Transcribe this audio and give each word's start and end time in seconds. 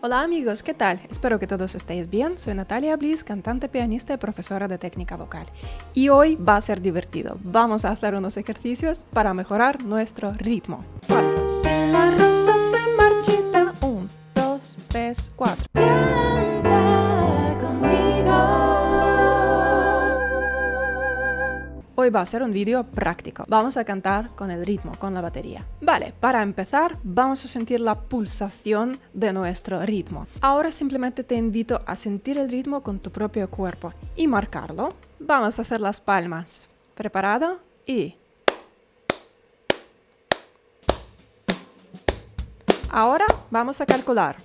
Hola 0.00 0.20
amigos, 0.20 0.62
¿qué 0.62 0.74
tal? 0.74 1.00
Espero 1.10 1.40
que 1.40 1.48
todos 1.48 1.74
estéis 1.74 2.08
bien. 2.08 2.38
Soy 2.38 2.54
Natalia 2.54 2.96
Bliss, 2.96 3.24
cantante, 3.24 3.68
pianista 3.68 4.14
y 4.14 4.16
profesora 4.16 4.68
de 4.68 4.78
técnica 4.78 5.16
vocal. 5.16 5.46
Y 5.92 6.08
hoy 6.08 6.36
va 6.36 6.54
a 6.54 6.60
ser 6.60 6.80
divertido. 6.80 7.36
Vamos 7.42 7.84
a 7.84 7.90
hacer 7.90 8.14
unos 8.14 8.36
ejercicios 8.36 9.04
para 9.12 9.34
mejorar 9.34 9.82
nuestro 9.82 10.32
ritmo. 10.34 10.84
4. 11.08 11.50
Si 11.50 11.68
la 11.90 12.12
rosa 12.12 12.52
se 12.70 12.96
marchita. 12.96 13.72
1, 13.84 14.08
2, 14.36 14.78
3, 14.86 15.30
4. 15.34 15.97
Hoy 22.08 22.12
va 22.12 22.22
a 22.22 22.24
ser 22.24 22.42
un 22.42 22.52
vídeo 22.52 22.84
práctico. 22.84 23.44
Vamos 23.48 23.76
a 23.76 23.84
cantar 23.84 24.34
con 24.34 24.50
el 24.50 24.64
ritmo, 24.64 24.92
con 24.98 25.12
la 25.12 25.20
batería. 25.20 25.62
Vale, 25.82 26.14
para 26.18 26.40
empezar 26.40 26.96
vamos 27.02 27.44
a 27.44 27.48
sentir 27.48 27.80
la 27.80 28.00
pulsación 28.00 28.98
de 29.12 29.30
nuestro 29.34 29.82
ritmo. 29.82 30.26
Ahora 30.40 30.72
simplemente 30.72 31.22
te 31.22 31.34
invito 31.34 31.82
a 31.84 31.94
sentir 31.96 32.38
el 32.38 32.48
ritmo 32.48 32.82
con 32.82 32.98
tu 32.98 33.10
propio 33.10 33.50
cuerpo 33.50 33.92
y 34.16 34.26
marcarlo. 34.26 34.94
Vamos 35.18 35.58
a 35.58 35.62
hacer 35.62 35.82
las 35.82 36.00
palmas. 36.00 36.70
¿Preparado? 36.94 37.58
Y... 37.84 38.16
Ahora 42.88 43.26
vamos 43.50 43.82
a 43.82 43.84
calcular. 43.84 44.36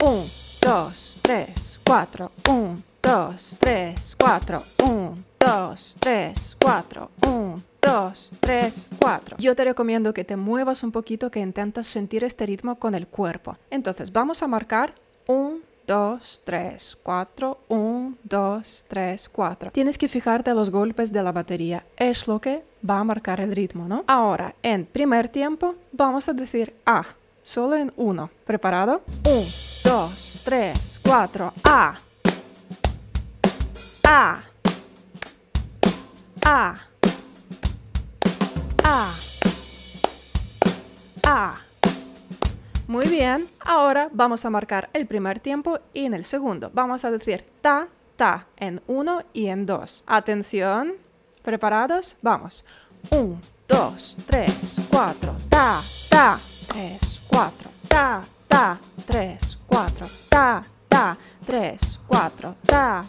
1, 0.00 0.24
2, 0.60 1.18
3, 1.22 1.80
4, 1.84 2.30
1, 2.48 2.76
2, 3.06 3.56
3, 3.60 4.16
4, 4.18 4.62
1, 4.82 5.14
2, 5.38 5.96
3, 6.00 6.56
4, 6.60 7.10
1, 7.24 7.62
2, 7.80 8.30
3, 8.40 8.88
4. 8.98 9.36
Yo 9.38 9.54
te 9.54 9.64
recomiendo 9.64 10.12
que 10.12 10.24
te 10.24 10.34
muevas 10.34 10.82
un 10.82 10.90
poquito, 10.90 11.30
que 11.30 11.38
intentas 11.38 11.86
sentir 11.86 12.24
este 12.24 12.46
ritmo 12.46 12.80
con 12.80 12.96
el 12.96 13.06
cuerpo. 13.06 13.58
Entonces 13.70 14.12
vamos 14.12 14.42
a 14.42 14.48
marcar 14.48 14.92
1, 15.28 15.58
2, 15.86 16.42
3, 16.44 16.98
4, 17.00 17.58
1, 17.68 18.14
2, 18.24 18.84
3, 18.88 19.28
4. 19.28 19.70
Tienes 19.70 19.98
que 19.98 20.08
fijarte 20.08 20.52
los 20.52 20.70
golpes 20.70 21.12
de 21.12 21.22
la 21.22 21.30
batería, 21.30 21.86
es 21.96 22.26
lo 22.26 22.40
que 22.40 22.64
va 22.90 22.98
a 22.98 23.04
marcar 23.04 23.40
el 23.40 23.54
ritmo, 23.54 23.86
¿no? 23.86 24.02
Ahora, 24.08 24.56
en 24.64 24.84
primer 24.84 25.28
tiempo, 25.28 25.76
vamos 25.92 26.28
a 26.28 26.32
decir 26.32 26.74
A, 26.84 27.04
solo 27.44 27.76
en 27.76 27.92
1. 27.96 28.30
¿Preparado? 28.44 29.02
1, 29.24 29.44
2, 29.84 30.40
3, 30.42 31.00
4, 31.04 31.52
A. 31.62 31.94
A. 34.08 34.40
A. 36.44 36.74
A. 38.84 39.14
A. 41.24 41.54
Muy 42.86 43.08
bien, 43.08 43.48
ahora 43.58 44.08
vamos 44.12 44.44
a 44.44 44.50
marcar 44.50 44.90
el 44.92 45.08
primer 45.08 45.40
tiempo 45.40 45.80
y 45.92 46.04
en 46.04 46.14
el 46.14 46.24
segundo. 46.24 46.70
Vamos 46.72 47.04
a 47.04 47.10
decir 47.10 47.44
ta, 47.60 47.88
ta 48.14 48.46
en 48.56 48.80
uno 48.86 49.24
y 49.32 49.48
en 49.48 49.66
dos. 49.66 50.04
Atención, 50.06 50.92
¿preparados? 51.42 52.16
Vamos. 52.22 52.64
Un, 53.10 53.40
dos, 53.66 54.16
tres, 54.28 54.76
cuatro, 54.88 55.34
ta, 55.48 55.80
ta, 56.08 56.38
tres, 56.68 57.22
cuatro, 57.26 57.70
ta, 57.88 58.22
ta, 58.46 58.78
tres, 59.04 59.58
cuatro, 59.66 60.06
ta, 60.28 60.62
ta, 60.88 61.18
tres, 61.44 61.98
cuatro, 62.06 62.54
ta, 62.64 63.02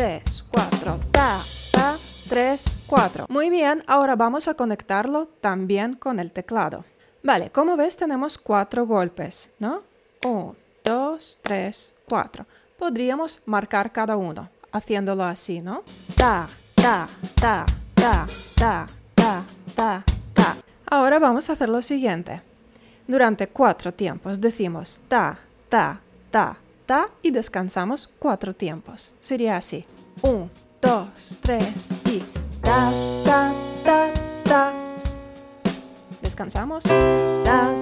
3, 0.00 0.46
4, 0.50 0.98
ta, 1.12 1.38
ta, 1.72 1.98
3, 2.30 2.64
4. 2.86 3.26
Muy 3.28 3.50
bien, 3.50 3.84
ahora 3.86 4.16
vamos 4.16 4.48
a 4.48 4.54
conectarlo 4.54 5.26
también 5.42 5.92
con 5.92 6.18
el 6.18 6.32
teclado. 6.32 6.86
Vale, 7.22 7.50
como 7.50 7.76
ves 7.76 7.98
tenemos 7.98 8.38
cuatro 8.38 8.86
golpes, 8.86 9.52
¿no? 9.58 9.82
1, 10.24 10.56
2, 10.84 11.38
3, 11.42 11.92
4. 12.08 12.46
Podríamos 12.78 13.42
marcar 13.44 13.92
cada 13.92 14.16
uno, 14.16 14.48
haciéndolo 14.72 15.22
así, 15.22 15.60
¿no? 15.60 15.82
Ta, 16.16 16.46
ta, 16.76 17.06
ta, 17.38 17.66
ta, 17.94 18.26
ta, 18.56 18.86
ta, 19.14 19.44
ta, 19.74 20.04
ta. 20.32 20.56
Ahora 20.86 21.18
vamos 21.18 21.50
a 21.50 21.52
hacer 21.52 21.68
lo 21.68 21.82
siguiente. 21.82 22.40
Durante 23.06 23.48
cuatro 23.48 23.92
tiempos 23.92 24.40
decimos 24.40 24.98
ta, 25.08 25.38
ta, 25.68 26.00
ta, 26.30 26.56
y 27.22 27.30
descansamos 27.30 28.10
cuatro 28.18 28.54
tiempos. 28.54 29.12
Sería 29.20 29.56
así. 29.56 29.84
Un, 30.22 30.50
dos, 30.82 31.38
tres 31.40 32.00
y 32.06 32.22
ta, 32.60 32.90
ta, 33.24 33.52
ta, 33.84 34.08
ta. 34.44 34.72
Descansamos. 36.20 36.82
Ta, 37.44 37.72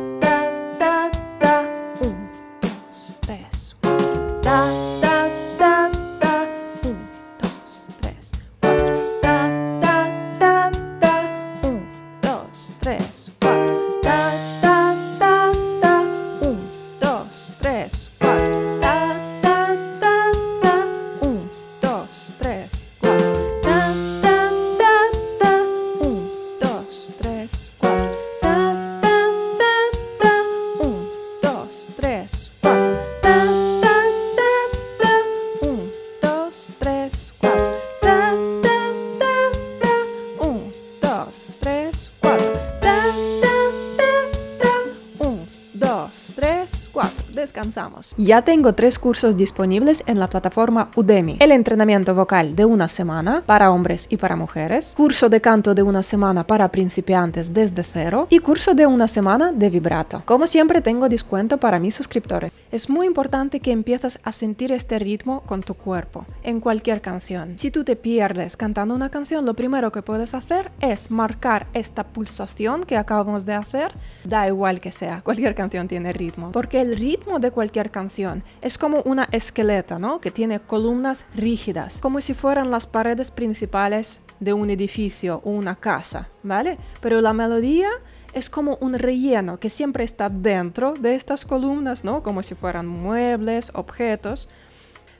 descansamos. 47.38 48.14
Ya 48.16 48.42
tengo 48.42 48.74
tres 48.74 48.98
cursos 48.98 49.36
disponibles 49.36 50.02
en 50.06 50.18
la 50.18 50.28
plataforma 50.28 50.90
Udemy. 50.94 51.38
El 51.40 51.52
entrenamiento 51.52 52.14
vocal 52.14 52.54
de 52.54 52.64
una 52.64 52.88
semana 52.88 53.42
para 53.46 53.70
hombres 53.70 54.06
y 54.10 54.16
para 54.16 54.36
mujeres, 54.36 54.94
curso 54.96 55.28
de 55.28 55.40
canto 55.40 55.74
de 55.74 55.82
una 55.82 56.02
semana 56.02 56.46
para 56.46 56.70
principiantes 56.70 57.54
desde 57.54 57.82
cero 57.82 58.26
y 58.30 58.38
curso 58.40 58.74
de 58.74 58.86
una 58.86 59.08
semana 59.08 59.52
de 59.52 59.70
vibrato. 59.70 60.22
Como 60.24 60.46
siempre 60.46 60.80
tengo 60.80 61.08
descuento 61.08 61.58
para 61.58 61.78
mis 61.78 61.94
suscriptores. 61.94 62.52
Es 62.70 62.90
muy 62.90 63.06
importante 63.06 63.60
que 63.60 63.72
empieces 63.72 64.20
a 64.24 64.32
sentir 64.32 64.72
este 64.72 64.98
ritmo 64.98 65.42
con 65.46 65.62
tu 65.62 65.74
cuerpo 65.74 66.26
en 66.42 66.60
cualquier 66.60 67.00
canción. 67.00 67.58
Si 67.58 67.70
tú 67.70 67.82
te 67.82 67.96
pierdes 67.96 68.56
cantando 68.56 68.94
una 68.94 69.08
canción, 69.08 69.46
lo 69.46 69.54
primero 69.54 69.90
que 69.90 70.02
puedes 70.02 70.34
hacer 70.34 70.70
es 70.80 71.10
marcar 71.10 71.66
esta 71.72 72.04
pulsación 72.04 72.84
que 72.84 72.96
acabamos 72.96 73.46
de 73.46 73.54
hacer, 73.54 73.92
da 74.24 74.46
igual 74.46 74.80
que 74.80 74.92
sea, 74.92 75.22
cualquier 75.22 75.54
canción 75.54 75.88
tiene 75.88 76.12
ritmo, 76.12 76.52
porque 76.52 76.80
el 76.80 76.96
ritmo 76.96 77.37
de 77.38 77.50
cualquier 77.50 77.90
canción. 77.90 78.42
Es 78.60 78.78
como 78.78 79.02
una 79.02 79.28
esqueleta, 79.32 79.98
¿no? 79.98 80.20
Que 80.20 80.30
tiene 80.30 80.60
columnas 80.60 81.24
rígidas, 81.34 81.98
como 82.00 82.20
si 82.20 82.34
fueran 82.34 82.70
las 82.70 82.86
paredes 82.86 83.30
principales 83.30 84.22
de 84.40 84.52
un 84.52 84.70
edificio 84.70 85.40
o 85.44 85.50
una 85.50 85.76
casa, 85.76 86.28
¿vale? 86.42 86.78
Pero 87.00 87.20
la 87.20 87.32
melodía 87.32 87.88
es 88.34 88.50
como 88.50 88.76
un 88.80 88.94
relleno 88.94 89.58
que 89.58 89.70
siempre 89.70 90.04
está 90.04 90.28
dentro 90.28 90.94
de 90.94 91.14
estas 91.14 91.44
columnas, 91.44 92.04
¿no? 92.04 92.22
Como 92.22 92.42
si 92.42 92.54
fueran 92.54 92.86
muebles, 92.86 93.70
objetos, 93.74 94.48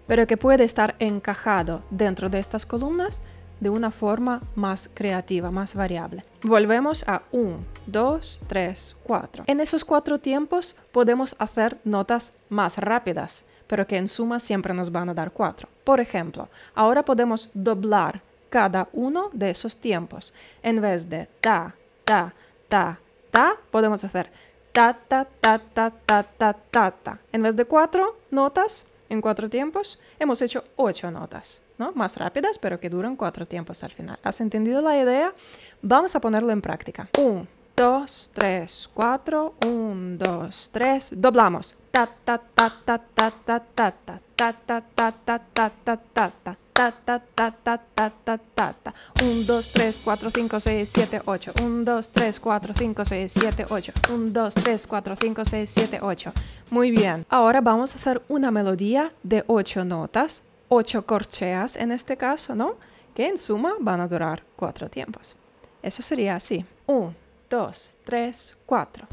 pero 0.06 0.26
que 0.26 0.36
puede 0.36 0.64
estar 0.64 0.96
encajado 0.98 1.82
dentro 1.90 2.28
de 2.28 2.38
estas 2.38 2.64
columnas 2.64 3.22
de 3.60 3.70
una 3.70 3.91
forma 3.91 4.41
más 4.54 4.91
creativa, 4.92 5.50
más 5.50 5.74
variable. 5.74 6.24
Volvemos 6.42 7.04
a 7.08 7.22
1, 7.32 7.58
2, 7.86 8.41
3, 8.46 8.96
4. 9.02 9.44
En 9.46 9.60
esos 9.60 9.84
cuatro 9.84 10.19
tiempos 10.19 10.76
podemos 10.92 11.34
hacer 11.38 11.78
notas 11.84 12.34
más 12.48 12.78
rápidas, 12.78 13.44
pero 13.66 13.86
que 13.86 13.97
en 13.97 14.09
suma 14.09 14.41
siempre 14.41 14.74
nos 14.74 14.92
van 14.92 15.09
a 15.09 15.15
dar 15.15 15.33
4. 15.33 15.68
Por 15.84 16.00
ejemplo, 16.00 16.48
ahora 16.74 17.04
podemos 17.04 17.50
doblar 17.54 18.22
cada 18.50 18.88
uno 18.92 19.30
de 19.33 19.50
esos 19.50 19.77
tiempos. 19.77 20.33
En 20.62 20.80
vez 20.80 21.09
de 21.09 21.28
ta, 21.41 21.74
ta, 22.04 22.33
ta, 22.68 22.98
ta, 23.30 23.56
podemos 23.71 24.03
hacer 24.04 24.30
ta, 24.72 24.97
ta, 25.09 25.27
ta, 25.41 25.59
ta, 25.59 25.91
ta, 25.91 26.22
ta, 26.22 26.53
ta, 26.53 26.91
ta. 26.91 27.18
En 27.33 27.42
vez 27.42 27.56
de 27.56 27.65
cuatro 27.65 28.16
notas, 28.30 28.86
en 29.09 29.21
cuatro 29.21 29.48
tiempos, 29.48 29.98
hemos 30.18 30.41
hecho 30.42 30.65
ocho 30.77 31.10
notas. 31.10 31.62
¿No? 31.78 31.92
Más 31.92 32.16
rápidas, 32.16 32.59
pero 32.59 32.78
que 32.80 32.91
duran 32.91 33.16
cuatro 33.16 33.47
tiempos 33.47 33.83
al 33.84 33.92
final. 33.92 34.19
¿Has 34.22 34.41
entendido 34.41 34.80
la 34.80 35.01
idea? 35.01 35.34
Vamos 35.83 36.15
a 36.16 36.21
ponerlo 36.21 36.51
en 36.53 36.60
práctica. 36.60 37.09
1, 37.19 37.47
2, 37.77 38.30
3, 38.34 38.91
4, 38.92 39.54
1, 39.66 40.19
2, 40.19 40.71
3, 40.72 41.09
doblamos. 41.13 41.77
Ta, 41.91 42.07
ta, 42.25 42.39
ta, 42.39 42.75
ta, 42.84 42.98
ta, 42.98 43.30
ta, 43.30 43.60
ta, 43.75 43.91
ta, 43.95 44.21
ta, 44.36 44.60
ta, 44.65 44.83
ta, 44.95 45.13
ta, 45.13 45.39
ta, 45.54 45.71
ta, 45.84 45.97
ta, 45.97 46.30
ta. 46.45 46.57
ta 46.78 46.92
ta 46.92 47.19
ta 47.34 47.51
ta 47.51 47.77
ta 47.77 48.10
ta 48.24 48.39
ta 48.54 48.72
ta. 48.72 48.95
1, 49.21 49.47
2, 49.47 49.72
3, 49.72 49.98
4, 50.04 50.31
5, 50.31 50.60
6, 50.60 50.89
7, 50.89 51.22
8. 51.24 51.53
1, 51.60 51.84
2, 51.84 52.10
3, 52.13 52.41
4, 52.41 52.74
5, 52.74 53.04
6, 53.04 53.33
7, 53.33 53.65
8. 53.69 53.92
1, 54.13 54.33
2, 54.33 54.54
3, 54.54 54.86
4, 54.86 55.16
5, 55.16 55.45
6, 55.45 55.71
7, 55.71 55.98
8. 56.01 56.33
Muy 56.71 56.91
bien. 56.92 57.27
Ahora 57.28 57.60
vamos 57.60 57.95
a 57.95 57.98
hacer 57.98 58.22
una 58.28 58.53
melodía 58.53 59.13
de 59.24 59.42
8 59.48 59.84
notas, 59.84 60.42
ocho 60.68 61.06
corcheas 61.06 61.76
en 61.76 61.92
este 61.92 62.16
caso, 62.16 62.54
¿no? 62.54 62.76
Que 63.15 63.26
en 63.28 63.38
suma 63.38 63.74
van 63.80 64.00
a 64.00 64.09
durar 64.09 64.42
cuatro 64.56 64.88
tiempos. 64.88 65.36
Eso 65.82 66.03
sería 66.03 66.36
así. 66.36 66.65
Un, 66.86 67.15
dos, 67.48 67.94
tres, 68.04 68.56
cuatro. 68.66 69.06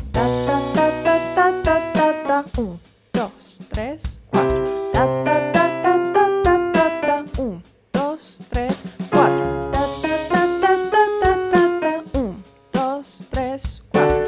1, 2.57 2.79
dos, 3.13 3.59
tres, 3.69 4.19
4. 4.29 4.75
1, 7.37 7.61
dos, 7.93 8.39
3, 8.49 8.73
4. 9.09 9.71
1, 12.13 12.37
2, 12.73 13.23
3, 13.29 13.83
4. 13.89 14.23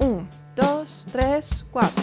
1, 0.00 0.28
2, 0.56 1.06
3, 1.12 1.64
4. 1.70 2.01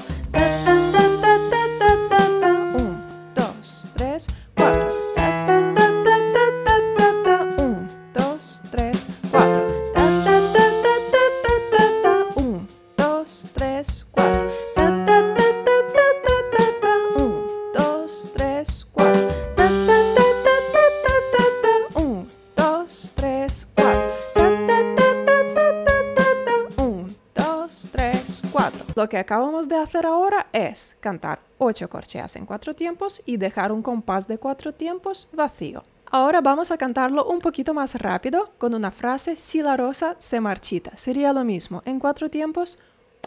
Lo 29.10 29.12
que 29.12 29.18
acabamos 29.18 29.68
de 29.68 29.76
hacer 29.76 30.06
ahora 30.06 30.50
es 30.54 30.96
cantar 31.00 31.40
8 31.58 31.90
corcheas 31.90 32.36
en 32.36 32.46
4 32.46 32.76
tiempos 32.76 33.24
y 33.26 33.38
dejar 33.38 33.72
un 33.72 33.82
compás 33.82 34.28
de 34.28 34.38
4 34.38 34.76
tiempos 34.76 35.28
vacío. 35.34 35.84
Ahora 36.12 36.42
vamos 36.42 36.70
a 36.70 36.78
cantarlo 36.78 37.26
un 37.26 37.40
poquito 37.40 37.74
más 37.74 37.96
rápido 37.96 38.52
con 38.60 38.76
una 38.76 38.92
frase 38.92 39.36
si 39.36 39.64
la 39.64 39.76
rosa 39.76 40.16
se 40.20 40.40
marchita. 40.40 40.96
Sería 40.96 41.34
lo 41.34 41.44
mismo 41.44 41.82
en 41.86 42.00
4 42.00 42.30
tiempos, 42.30 42.78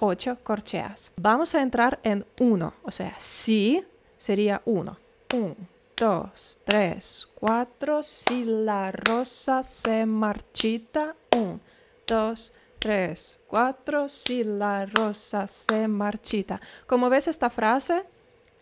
8 0.00 0.38
corcheas. 0.44 1.11
Vamos 1.17 1.52
a 1.56 1.62
entrar 1.62 1.99
en 2.05 2.25
1, 2.38 2.75
o 2.85 2.90
sea, 2.93 3.17
si 3.19 3.85
sería 4.17 4.62
1. 4.64 4.96
1, 5.35 5.56
2, 5.96 6.58
3, 6.64 7.28
4. 7.40 8.02
Si 8.05 8.44
la 8.44 8.93
rosa 8.93 9.64
se 9.64 10.06
marchita. 10.06 11.17
1, 11.37 11.58
2, 12.06 12.52
3, 12.82 13.38
4. 13.46 14.08
Si 14.08 14.43
la 14.43 14.87
rosa 14.87 15.46
se 15.46 15.87
marchita. 15.87 16.61
Como 16.88 17.08
ves, 17.08 17.29
esta 17.29 17.49
frase 17.49 18.02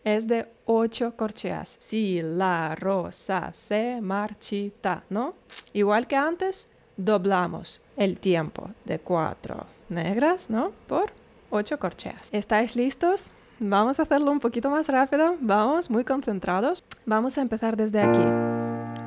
es 0.04 0.28
de 0.28 0.46
8 0.66 1.16
corcheas. 1.16 1.76
Si 1.78 2.20
la 2.20 2.74
rosa 2.74 3.50
se 3.54 3.98
marchita, 4.02 5.04
¿no? 5.08 5.34
Igual 5.72 6.06
que 6.06 6.16
antes, 6.16 6.68
doblamos 6.98 7.80
el 7.96 8.18
tiempo 8.18 8.68
de 8.84 8.98
4 8.98 9.64
negras, 9.88 10.50
¿no? 10.50 10.72
Por 10.86 11.12
8 11.48 11.78
corcheas. 11.78 12.28
¿Estáis 12.30 12.76
listos? 12.76 13.30
Vamos 13.58 14.00
a 14.00 14.02
hacerlo 14.02 14.30
un 14.32 14.40
poquito 14.40 14.68
más 14.68 14.86
rápido. 14.88 15.36
Vamos, 15.40 15.88
muy 15.88 16.04
concentrados. 16.04 16.84
Vamos 17.06 17.38
a 17.38 17.40
empezar 17.40 17.74
desde 17.74 18.02
aquí. 18.02 18.24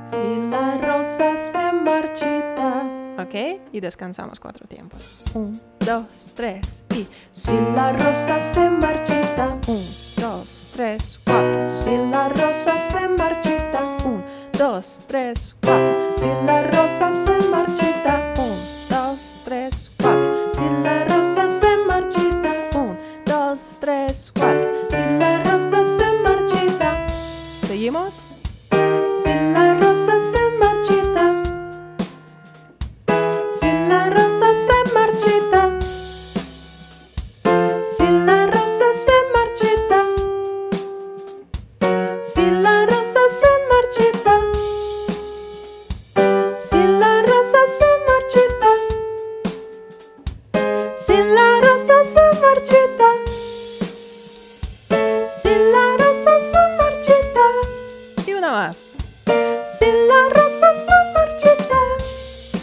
Si 0.10 0.50
la 0.50 0.80
rosa 0.80 1.38
se 1.38 1.72
marchita. 1.72 2.83
¿Ok? 3.20 3.62
Y 3.72 3.80
descansamos 3.80 4.40
cuatro 4.40 4.68
tiempos. 4.68 5.24
Un, 5.34 5.60
dos, 5.80 6.32
tres 6.34 6.84
y. 6.96 7.08
Si 7.32 7.54
la 7.76 7.94
rosa 7.94 8.40
se 8.40 8.70
marchita. 8.70 9.58
Un, 9.68 9.86
dos, 10.18 10.68
tres, 10.74 11.20
cuatro. 11.24 11.70
Si 11.70 11.98
la 12.10 12.30
rosa 12.30 12.78
se 12.78 13.08
marchita. 13.10 13.84
Un, 14.06 14.24
dos, 14.58 15.02
tres, 15.08 15.56
cuatro. 15.62 16.18
Si 16.18 16.28
la 16.46 16.64
rosa 16.64 17.12
se 17.26 17.48
marchita. 17.50 18.23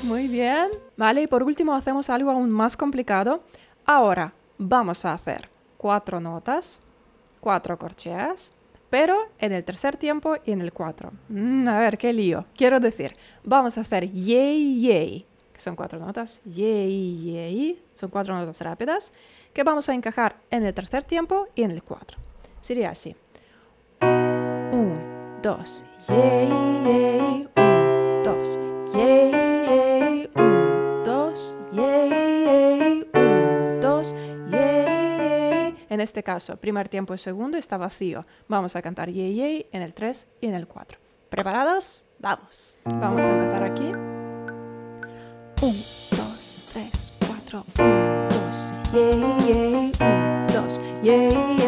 Muy 0.05 0.29
bien. 0.29 0.69
Vale, 0.97 1.23
y 1.23 1.27
por 1.27 1.43
último 1.43 1.75
hacemos 1.75 2.09
algo 2.11 2.31
aún 2.31 2.51
más 2.51 2.77
complicado. 2.77 3.43
Ahora 3.85 4.33
vamos 4.59 5.05
a 5.05 5.13
hacer 5.13 5.49
cuatro 5.77 6.21
notas, 6.21 6.81
cuatro 7.41 7.79
corcheas, 7.79 8.53
pero 8.89 9.17
en 9.39 9.53
el 9.53 9.65
tercer 9.65 9.97
tiempo 9.97 10.37
y 10.45 10.53
en 10.53 10.61
el 10.61 10.73
cuatro. 10.73 11.13
Mm, 11.29 11.69
a 11.69 11.79
ver, 11.79 11.99
qué 11.99 12.13
lío. 12.13 12.45
Quiero 12.57 12.81
decir, 12.81 13.17
vamos 13.45 13.79
a 13.79 13.83
hacer 13.83 14.11
yay, 14.11 14.81
yay, 14.81 15.27
que 15.53 15.61
son 15.61 15.77
cuatro 15.77 15.99
notas. 15.99 16.41
Yay, 16.45 17.25
yay, 17.25 17.83
son 17.95 18.11
cuatro 18.11 18.35
notas 18.35 18.61
rápidas, 18.61 19.13
que 19.53 19.63
vamos 19.63 19.89
a 19.89 19.95
encajar 19.95 20.37
en 20.51 20.65
el 20.65 20.75
tercer 20.75 21.05
tiempo 21.05 21.47
y 21.55 21.63
en 21.63 21.71
el 21.71 21.83
cuatro. 21.83 22.19
Sería 22.63 22.91
así. 22.91 23.15
Un, 25.41 25.43
dos, 25.43 25.85
yay, 26.07 26.51
yay, 26.85 27.49
un, 27.57 28.23
dos, 28.23 28.59
yay, 28.93 29.31
yay, 29.31 30.31
un, 30.37 31.03
dos, 31.03 31.55
yay, 31.73 32.11
yay, 32.11 33.07
un, 33.15 33.81
dos, 33.81 34.15
yay, 34.51 34.85
yay. 34.85 35.75
En 35.89 36.01
este 36.03 36.23
caso, 36.23 36.59
primer 36.59 36.91
tiempo 36.91 37.15
y 37.15 37.19
segundo 37.19 37.57
está 37.57 37.79
vacío. 37.79 38.27
Vamos 38.49 38.77
a 38.77 38.83
cantar 38.83 39.09
yay, 39.09 39.35
yay 39.35 39.67
en 39.73 39.81
el 39.81 39.95
3 39.95 40.29
y 40.43 40.49
en 40.49 40.55
el 40.57 40.67
4. 40.67 40.99
¿Preparados? 41.31 42.07
Vamos. 42.19 42.77
Vamos 42.85 43.25
a 43.25 43.33
empezar 43.33 43.63
aquí. 43.63 43.91
1, 43.93 43.97
2, 45.63 46.63
3, 46.75 47.15
4, 47.27 47.65
1, 47.79 48.29
2, 48.29 48.73
yay, 48.93 49.21
yay, 49.49 49.93
1, 50.01 50.47
2, 50.53 50.81
yay, 51.03 51.31
yay, 51.31 51.60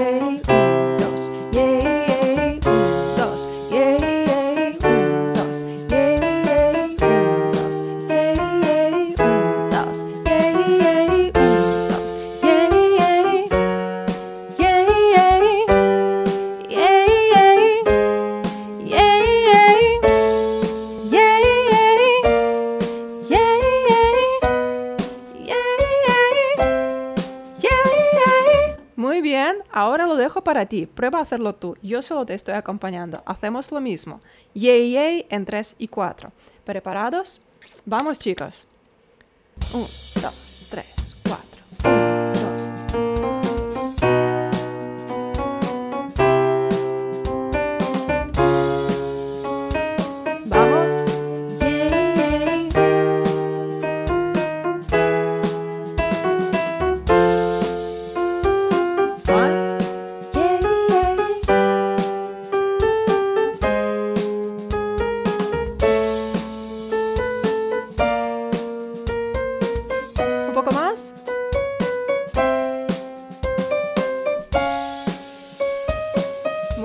para 30.42 30.66
ti. 30.66 30.86
Prueba 30.86 31.18
a 31.18 31.22
hacerlo 31.22 31.54
tú. 31.54 31.76
Yo 31.82 32.02
solo 32.02 32.26
te 32.26 32.34
estoy 32.34 32.54
acompañando. 32.54 33.22
Hacemos 33.26 33.70
lo 33.72 33.80
mismo. 33.80 34.20
Yay, 34.54 34.92
yay 34.92 35.26
en 35.30 35.44
3 35.44 35.76
y 35.78 35.88
4. 35.88 36.32
¿Preparados? 36.64 37.40
Vamos, 37.84 38.18
chicos. 38.18 38.66
1, 39.72 39.86
2, 40.22 40.66
3, 40.70 41.16
4. 41.82 42.21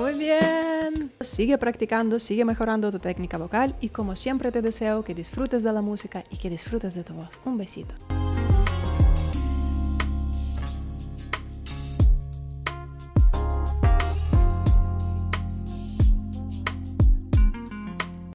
Muy 0.08 0.18
bien. 0.18 1.12
Sigue 1.20 1.58
practicando, 1.58 2.18
sigue 2.18 2.46
mejorando 2.46 2.90
tu 2.90 2.98
técnica 2.98 3.36
vocal 3.36 3.76
y 3.82 3.90
como 3.90 4.16
siempre 4.16 4.50
te 4.50 4.62
deseo 4.62 5.04
que 5.04 5.14
disfrutes 5.14 5.62
de 5.62 5.70
la 5.70 5.82
música 5.82 6.24
y 6.30 6.38
que 6.38 6.48
disfrutes 6.48 6.94
de 6.94 7.04
tu 7.04 7.12
voz. 7.12 7.28
Un 7.44 7.58
besito. 7.58 7.94